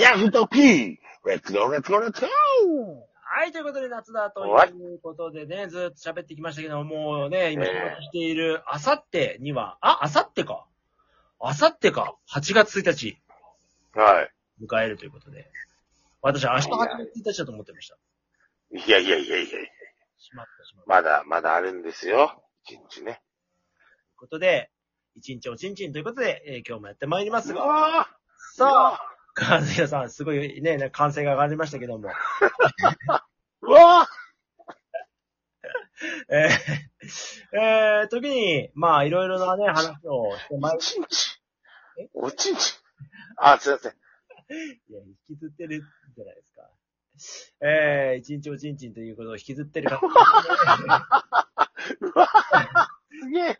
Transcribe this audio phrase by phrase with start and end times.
[0.00, 2.30] ヤフトピー Let's go Let's go Let'sツゴー
[3.34, 10.66] はい、ということで夏だとはいいうことでね、ずっと喋ってきましたけども、もうね、今、ええしている、あさってには、あ、あさってか。
[11.40, 12.16] あさってか。
[12.30, 13.18] 8月1日、
[13.94, 14.30] はい。
[14.62, 15.50] 迎えるということで。
[16.20, 17.96] 私、明日8月1日だと思ってました。
[18.74, 19.48] いやいやいやいやいや
[20.18, 20.90] しまった、しまった。
[20.90, 22.42] まだ、まだあるんですよ。
[22.64, 23.04] 一日ね。
[23.04, 23.20] という
[24.16, 24.70] ことで、
[25.14, 28.08] 一日おちんちんということで、えー今日もやってまいりますが、わ
[28.54, 32.10] さあ、カズヤさん、すごいね、ね歓声が上がりましたけども、
[33.62, 34.08] うわ
[36.28, 41.40] えー、えー、時に、まあ、いろいろなね、話をしてまいおちんち
[42.02, 42.08] ん。
[42.14, 42.74] おちんちん。
[43.36, 43.92] あ、すいません。
[43.92, 43.94] い
[44.92, 45.82] や、引きずってる
[46.16, 46.68] じゃないですか。
[47.60, 50.10] えー、一日おちんちんということを引きずってる方、 う
[52.14, 52.28] わ
[53.20, 53.56] すげえ。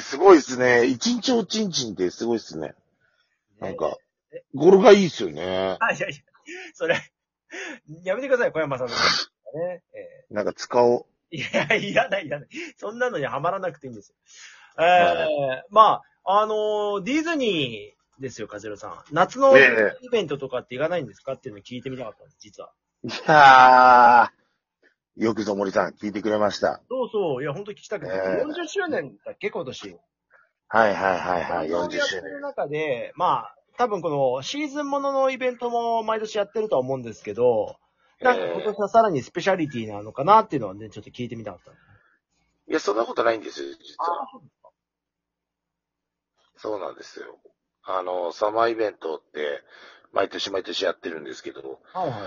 [0.00, 0.86] すごいですね。
[0.86, 2.74] 一日おちんちんってすごいですね。
[3.60, 3.96] なんか
[4.32, 5.76] え、語呂がいいですよね。
[5.80, 6.16] あ、いやいや、
[6.74, 6.96] それ、
[8.04, 8.94] やめてください、小山さんの。
[8.94, 9.82] ね、
[10.30, 11.06] えなんか使おう。
[11.32, 12.48] ーいや、いらない、いらない。
[12.76, 14.16] そんなのにはまらなくていいんですよ。
[14.78, 19.04] えー、はまあ、あのーディズニーですよ、カジロさん。
[19.12, 22.72] 夏のねイベントとかって行かないんですかっていうのを聞いてみたかったんです、実は。
[23.04, 26.82] いやー、よくぞ森さん聞いてくれました。
[26.88, 28.12] そうそう、いや、本当に聞きたくて。
[28.12, 29.96] ええ40周年だっけ、今年。
[30.68, 32.40] はいはいはいはい、40周年。
[32.40, 37.76] 中で、まあ、多分このシーズンもののイベントも毎年やってるとは思うんですけど、
[38.20, 41.70] なんか今年はさらにスペシャリティなのかなっていうのはね、ちょっと聞いてみたかった。
[41.70, 41.74] い
[42.72, 44.40] や、そんなことないんですよ、実は。
[46.56, 47.38] そうなんですよ。
[47.84, 49.62] あの、サマーイベントって、
[50.12, 52.20] 毎年毎年やってるんですけど、はいはい。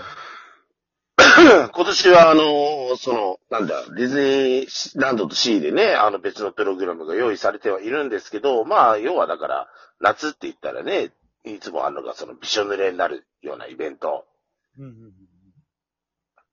[1.72, 9.68] 今年はあの、その、なんだ、ディズニーランドとシーでね、あの別のプログラムが用意されてはいるんですけど、まあ、要はだから、
[10.00, 11.12] 夏って言ったらね、
[11.44, 14.26] いつもあるのがそのびしょ濡れになるようなイベント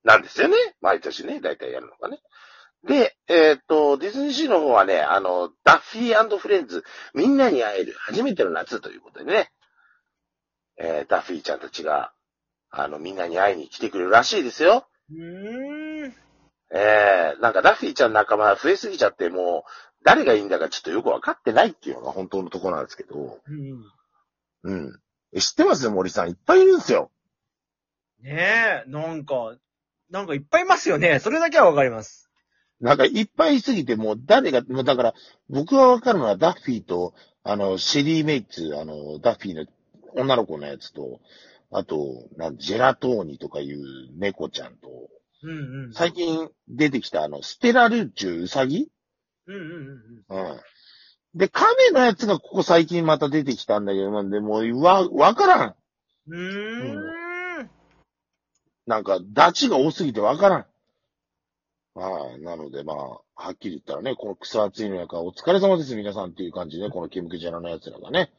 [0.04, 0.56] なんですよね。
[0.82, 2.20] 毎年ね、大体やるのがね。
[2.84, 6.84] で、えーっと、ディズニーシーの方はね、あの、ダッフィーフレンズ、
[7.14, 9.52] みんなに会える初めての夏ということでね、
[10.78, 12.14] えー、ダッフィーちゃんたちが、
[12.72, 14.88] あの、みんなに会いに来てくれるらしいですよ。
[15.12, 16.14] うーん。
[16.72, 19.72] えー、なんかダッフィーちゃんの仲間増えすぎちゃって、もう、
[20.04, 23.40] 誰がいいんだかちょっとよくわかってないっていうのが本当のところなんですけど、
[24.64, 24.72] うん。
[24.72, 25.00] うん。
[25.34, 26.30] え知ってますよ、森さん。
[26.30, 27.12] いっぱいいるんですよ。
[28.22, 29.56] ねえ、なんか、
[30.10, 31.20] なんかいっぱいいますよね。
[31.20, 32.30] それだけはわかります。
[32.82, 35.14] なんかいっぱいいすぎて、もう誰が、もうだから、
[35.50, 37.14] 僕がわかるのはダッフィーと、
[37.44, 39.66] あの、シェリー・メイツ、あの、ダッフィーの
[40.16, 41.20] 女の子のやつと、
[41.72, 43.80] あと、なんジェラトーニとかいう
[44.18, 44.90] 猫ちゃんと、
[45.42, 45.94] うんうん。
[45.94, 48.92] 最近出てきたあの、ステラルーチュウサギ？
[49.48, 49.62] うんうん
[50.30, 50.60] うんうん。
[51.36, 55.76] で、亀のやつがここ最近また出てきたんだけど、なんで、もう、わ、わからん。
[56.28, 56.40] うん。
[56.40, 57.70] うーん。
[58.88, 60.66] なんか、ダチが多すぎてわからん。
[61.94, 62.42] はい。
[62.42, 62.98] なので、まあ、
[63.36, 68.32] はっきり言ったらね、この草暑いの中、お疲れ様です、皆さんっていう感じで、このケムクジャラの奴らがね、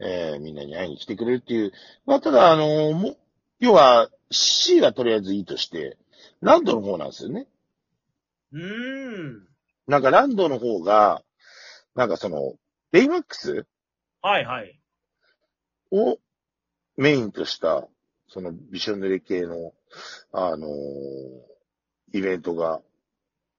[0.00, 1.72] えー、みんなに会いに来てくれるっていう。
[2.06, 3.16] まあ、ただ、あのも、
[3.60, 5.96] 要は、C はとりあえずいいとして、
[6.40, 7.46] ランドの方なんですよね。
[8.52, 9.48] うーん。
[9.86, 11.22] なんか、ランドの方が、
[11.94, 12.54] なんかその、
[12.90, 13.66] ベイマックス
[14.22, 14.80] はいはい。
[15.90, 16.18] を
[16.96, 17.86] メインとした、
[18.28, 19.72] そのびしょ濡れ系の、
[20.32, 20.70] あのー
[22.14, 22.80] イベントが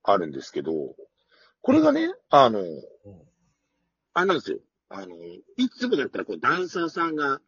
[0.02, 0.72] あるんですけど、
[1.62, 2.62] これがね、あの、
[4.14, 4.60] あれなんですよ。
[4.90, 7.40] あの、いつもだったらこうダンサーさんが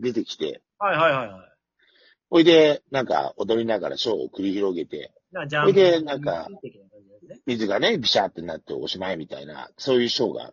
[0.00, 1.52] 出てきて、はいはいはいはい。
[2.30, 7.40] ほいで、なんか踊りながらショーを繰り広げて、な、じゃあ、それでなんか的な感じですね。
[7.46, 10.52] 水がね、ビシャーってなっておしまいみたいな、そういうショーが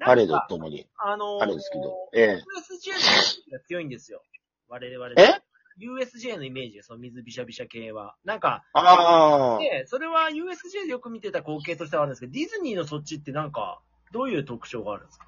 [0.00, 4.22] パレードなんかともにあのー、あるんですけど、ええ USJ のイメージが強いんですよ。
[4.68, 5.10] 我々。
[5.16, 5.42] え
[5.80, 8.16] ?USJ のイメージその水びしゃびしゃ系は。
[8.24, 13.80] なんか、ああ、で、それは USJ でよく見てた光景としてはあるんですけど、ディズニーのそっちってなんか、
[14.12, 15.26] どういう特徴があるんですか？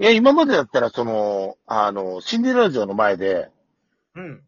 [0.00, 3.50] いや、今までだったら、その、あの、シンデレラ城の前で、
[4.14, 4.42] うん。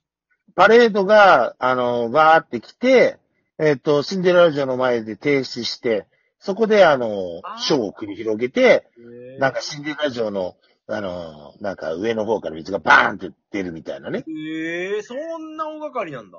[0.54, 3.18] パレードが、あの、バーって来て、
[3.58, 6.06] えっ、と、シンデレラ城の前で停止して、
[6.38, 10.56] そこで、あのあー、ショーを繰り広げて、へなんかシンデレラ城の、
[10.86, 14.24] あの、なんか上の方から水がバーンって出るみたいなね。
[14.26, 16.38] えー、そんな大掛かりなんだ。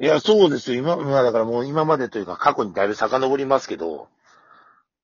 [0.00, 0.80] いや、そうですよ。
[0.80, 4.08] 今、まあだからもう今までというか過去にだいぶ遡りますけど、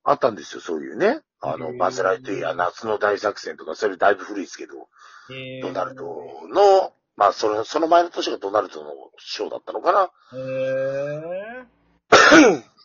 [0.05, 1.21] あったんですよ、そういうね。
[1.41, 4.89] あの、バズ・ライトイヤー夏の大作戦とか、それだいぶ古いですけど、
[5.31, 6.05] へドナルド
[6.49, 10.11] の、まあ、その、その前の年がドナルドのショーだったのかな。
[10.33, 11.67] へー。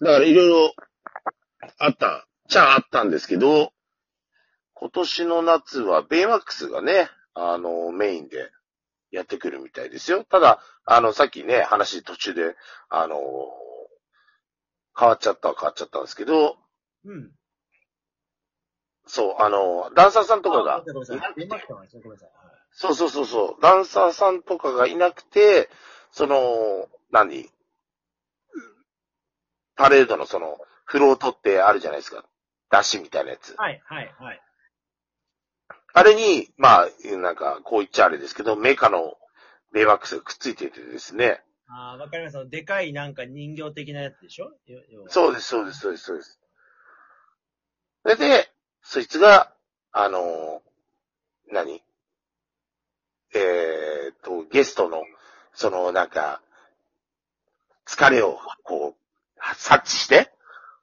[0.01, 0.73] だからいろいろ
[1.77, 3.73] あった、ちゃあったんですけど、
[4.73, 8.49] 今年の夏はベイマックスがね、あの、メインで
[9.11, 10.23] やってくるみたいですよ。
[10.23, 12.55] ただ、あの、さっきね、話途中で、
[12.89, 13.17] あの、
[14.97, 16.57] 変わっちゃったは変わっちゃったんですけど、
[17.05, 17.31] うん。
[19.07, 21.33] そう、あの、ダンサーさんとかがあ、ごめんなさい。
[21.35, 22.29] 出ましたわごめんなさい。
[22.29, 25.69] はいそうそうそうそう、ダンサーさんとかがいなくて、
[26.11, 27.49] その、何？
[29.75, 32.23] パレードのその、フロートってあるじゃないですか。
[32.69, 33.55] ダッシュみたいなやつ。
[33.57, 34.41] はい、はい、はい。
[35.93, 39.15] あれに、まあ、なんか、こう言っちゃあれですけど、メカの
[39.73, 41.41] ベイマックスがくっついててですね。
[41.67, 42.45] ああ、わかりました。
[42.45, 44.51] でかいなんか人形的なやつでしょ？
[45.07, 46.39] そうです、そうです、そうです、そうです。
[48.03, 48.49] それで、
[48.81, 49.53] そいつが、
[49.91, 50.61] あの、
[51.51, 51.81] 何？
[53.35, 55.03] えーっと、ゲストの、
[55.53, 56.41] その、なんか、
[57.85, 60.31] 疲れを、こう、察知して、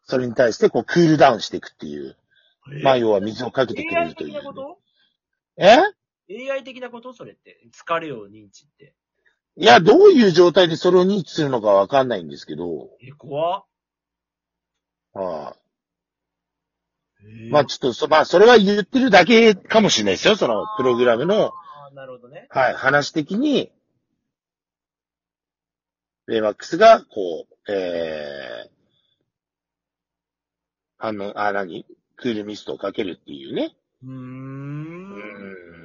[0.05, 2.17] それに対して、こう、クールダウンしていくっていう。
[2.83, 4.33] まあ、要は水をかけてくれるという。
[4.35, 4.79] 的なこと？
[5.57, 5.79] え
[6.51, 7.13] ?AI 的なこと？
[7.13, 7.61] それって。
[7.73, 8.95] 疲れを認知って。
[9.57, 13.65] いや、どういう状態でそれを認知するのかわかんないんですけど、え、怖っ。
[15.15, 15.66] はいえー
[17.51, 20.37] まあちょっとそ、まあそれは言ってるだけかもしれないですよ。
[20.37, 22.47] そのプログラムの、あーなるほどね。
[22.51, 23.73] はい、話的に、
[26.27, 28.71] ベイマックスが、こう、えー、
[30.99, 31.87] あの、あ、何？
[32.17, 33.77] クールミストをかけるっていうね。
[34.03, 34.11] うー。
[34.11, 35.13] うん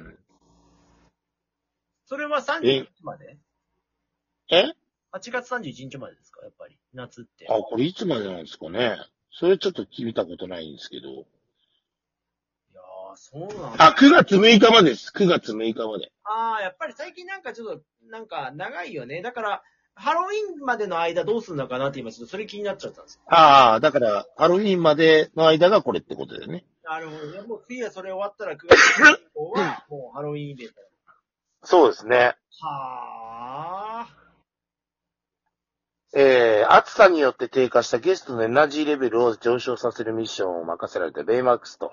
[0.08, 0.18] ん。
[2.06, 3.36] それは31日まで？
[4.50, 4.64] え
[5.12, 6.42] ?8 月31日までですか？
[6.42, 6.76] やっぱり。
[6.94, 7.46] 夏って。
[7.48, 8.96] あ、これいつまでなんですかね。
[9.32, 11.08] それちょっと見たことないんですけど。
[11.08, 11.14] い
[12.74, 13.86] やー、そうなんだ。
[13.86, 15.12] あ、9月6日までです。
[15.14, 16.12] 9月6日まで。
[16.24, 19.22] ああ、やっぱり最近なんかちょっと、なんか長いよね。
[19.22, 19.62] だから、
[19.94, 23.20] ハロウィンまでの間どうするのかなって今ちょっとそれ気になっちゃったんですよ。
[23.26, 26.64] ああ、だから、ハロウィンまでの間がこれってことだよね。
[26.84, 27.42] なるほどね。
[27.42, 30.74] もう次はそれ終わったら9月以降は、もうハロウィンイベント。
[31.64, 32.36] そうですね。
[32.60, 34.21] はあ。
[36.14, 41.92] えー、暑さによって低下したゲストのエナジーレベルを上昇させるミッションを任せられたベイマックスと、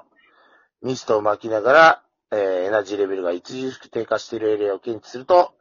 [0.81, 5.53] ミストを巻きながら、えー、エナジーレベルが著しく低下しているエリアを検知すると、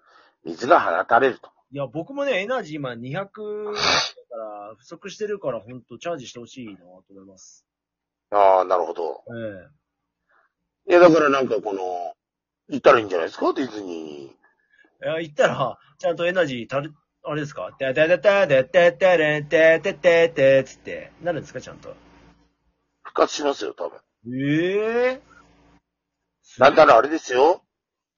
[0.44, 1.50] 水が放たれると。
[1.70, 7.64] いや、僕もね、エナジー今200だから、不足してるから、ほんとチャージしてほしいなと思います。
[8.30, 9.22] ああ、なるほど。
[10.86, 12.14] えいや、だからなんかこの、
[12.70, 13.52] 行ったらいいんじゃないですか？
[13.52, 14.34] ディズニ
[15.02, 16.92] えいや、行ったら、ちゃんとエナジーたる、
[17.24, 17.72] あれですか？
[17.78, 21.94] てててててててれんててててつって、なるんですかちゃんと。
[23.02, 23.98] 復活しますよ、多分。
[24.34, 25.20] ええ
[26.58, 27.62] なんだらあれですよ。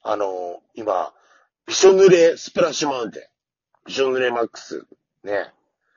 [0.02, 1.12] あの、今、
[1.66, 3.22] びしょ濡れスプラッシュマウンテン。
[3.86, 4.86] びしょ濡れマックス。
[5.24, 5.52] ね。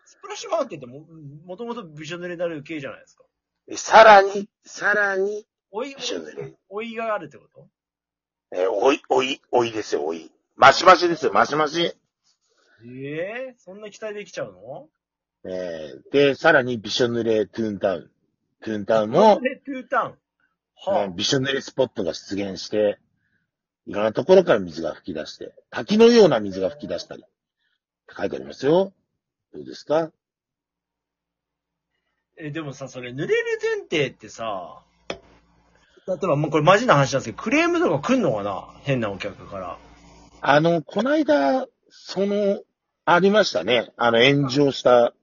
[0.06, 1.06] スプラッシュマウンテンっても、
[1.46, 3.24] もともとびしょ濡れになる系じゃないですか。
[3.68, 6.54] でさらに、さらに、おいび、しょ濡れ。
[6.70, 7.68] おいがあるってこと
[8.56, 10.32] えおい、おい、おいですよ、おい。
[10.56, 11.94] マシマシですよ、マシマシ。
[12.86, 14.88] ええそんな期待できちゃうの？
[15.46, 18.10] えーで、さらにびしょ濡れトゥーンタウン。
[18.62, 20.16] トゥーンタウンも、で、トゥータウン？
[20.94, 23.00] はうんびしょ濡れスポットが出現して、
[23.86, 27.26] いろんなところから水が吹き出して、滝のような水が吹き出したり、っ
[28.08, 28.94] て書いてありますよ。
[29.54, 30.12] どうですか？
[32.38, 34.82] え、でもさ、それ、濡れる前提ってさ、
[36.08, 38.74] 例えば、もうこれマジな話なんですけど、クレームとか来んのかな？
[38.82, 39.78] 変なお客から。
[40.42, 42.62] あの、こないだ、その、
[43.06, 43.92] ありましたね。
[43.98, 45.14] あの、炎上した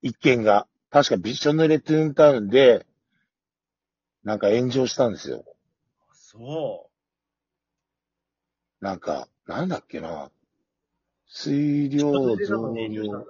[0.00, 2.86] 一件が、確かびしょ濡れトゥーンタウンで、
[4.22, 5.44] なんか炎上したんですよ。
[6.12, 6.88] そ
[8.80, 10.30] なんか、なんだっけな。
[11.26, 11.88] 水う。
[11.90, 13.26] 量増ね量。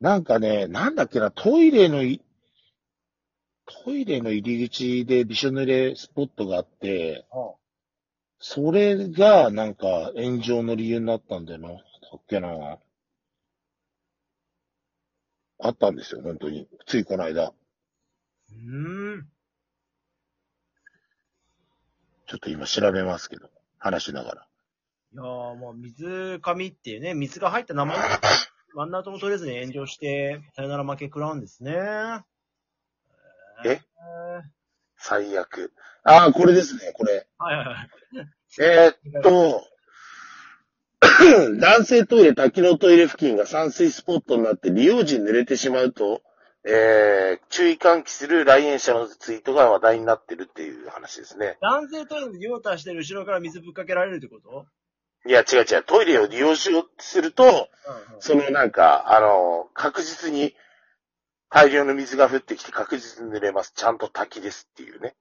[0.00, 2.20] なんかね、なんだっけな、トイレのい、
[3.84, 7.54] トイレの入り口でびしょ濡れスポットがあって、は
[8.38, 11.68] それがなんか炎上の理由になったんだよな。
[11.70, 11.76] だ
[12.16, 12.78] っけな。
[15.58, 16.68] あったんですよ、本当に。
[16.86, 17.48] ついこの間。
[17.48, 19.28] うーん。
[22.26, 24.46] ちょっと今調べますけど、話しながら。
[25.14, 27.94] いやー、まあ、水上っていうね、水が入った生
[28.74, 31.72] ワンアウトも取れずに炎上して、さよなら負け食らうんですね。
[33.64, 33.70] え？
[33.70, 33.80] え
[34.98, 35.72] 最悪。
[36.04, 37.26] ああ、これですね、これ。
[37.38, 37.88] ーはいはいはい。
[38.60, 39.64] えーっと、
[41.60, 46.22] 男性トイレ、滝のトイレ付近が散水スポットになって利用時に濡れてしまうと、
[46.68, 51.58] えー、注意喚起する来園者のツイートが話題になってるっていう話ですね。
[51.60, 54.66] 男性トイレで用足してる後ろから水ぶっかけられるってこと？
[55.28, 55.82] いや、違う違う。
[55.84, 58.20] トイレを利用しようとすると、うんうん。
[58.20, 60.54] そのなんか、あの、確実に
[61.48, 63.72] 大量の水が降ってきて確実に濡れます。
[63.74, 65.14] ちゃんと滝ですっていうね。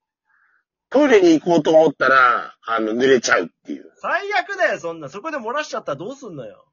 [0.89, 3.91] トイレに行こうと思ったら、あの、濡れちゃうっていう。
[3.97, 5.09] 最悪だよ、そんな。
[5.09, 6.65] そこで漏らしちゃったらどうすんのよ。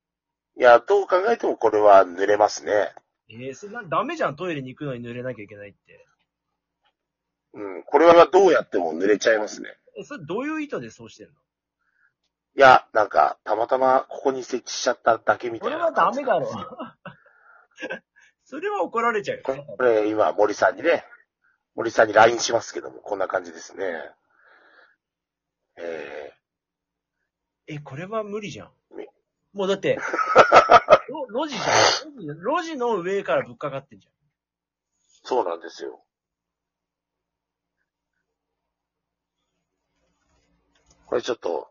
[0.59, 2.93] いや、どう考えてもこれは濡れますね。
[3.31, 6.07] えー、そんな、ダメじゃん、トイレに行くのに濡れなきゃいけないって。
[7.55, 7.83] うん。
[7.85, 9.69] これはどうやっても濡れちゃいますね。
[9.99, 11.33] え、それどういう意図でそうしてんの？
[12.55, 15.77] いや、なんか、たまたまここに設置しちゃっただけみたいな。
[15.77, 16.51] これはダメだろ。
[18.53, 19.65] それは怒られちゃうよ。
[19.79, 21.07] これ、今、森さんにね、
[21.75, 23.87] 森さんに LINE しますけども、こんな感じですね。
[25.79, 26.35] え
[27.67, 29.07] え、これは無理じゃんみ。
[29.55, 29.99] もうだって、
[31.09, 32.39] ろ路地じゃん。
[32.41, 34.11] 路地の上からぶっかかってんじー、
[35.27, 36.05] そうなんですよ。
[41.07, 41.71] これちょっと、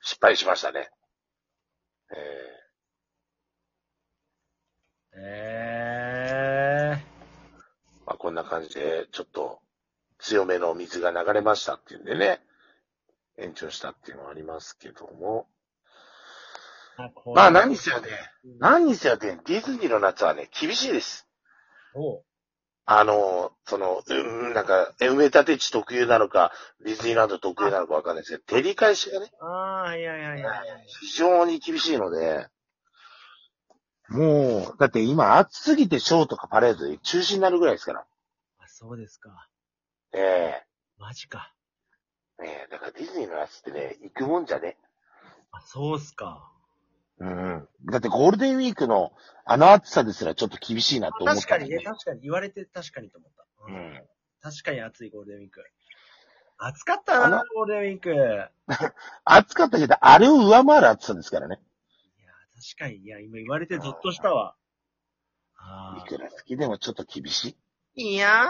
[0.00, 0.90] 失敗しましたね。
[2.10, 2.64] えゃん。
[5.16, 5.43] えー、
[8.34, 9.60] んな感じで、ちょっと、
[10.18, 12.40] 強めの水が流れましたっていうんでね、
[13.38, 15.46] 延長したっていうのはありますけども。
[17.34, 18.08] まあ何せよね、
[18.60, 21.26] 何せよね、ディズニーの夏はね、厳しいです。
[22.86, 24.14] あの、その、う
[24.50, 26.52] ん、なんか、埋め立て地特有なのか、
[26.84, 30.62] ディズニーランド特有なのかわかんないですけど、照り返しがね、ああ、いやいやいやいや。
[31.00, 32.46] 非常に厳しいので、
[34.08, 38.06] もう、だって今暑すぎてショーとかパレードで中止になるぐらいですから。
[38.84, 39.48] あ、そうですか。
[40.12, 40.62] ええ
[40.98, 41.52] マジか。
[42.42, 44.76] ええだからディズニーの夏ってね、行くもんじゃね。
[45.52, 46.52] あ、そうっすか。
[47.18, 47.68] うん。
[47.86, 49.12] だってゴールデンウィークの
[49.46, 53.46] あの暑さですらちょっと厳しいなと思った確かにね、確かに言われて確かにと思った。
[53.66, 53.70] う。
[53.70, 54.02] ん。
[54.42, 55.64] 確かに暑いゴールデンウィーク。
[56.58, 58.12] 暑かったなあの、ゴールデンウィーク。
[58.12, 58.50] いや、
[59.24, 61.60] 暑かったけど、あれを上回る暑さですからね。
[62.76, 64.54] 確かに、いや、今言われてずっとしたわ。
[65.56, 67.56] あいくら好きでもちょっと厳しい。
[67.96, 68.48] 娘